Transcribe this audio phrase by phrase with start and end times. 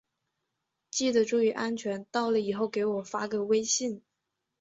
[0.89, 4.01] 记得注意安全，到了之后给我发个微信。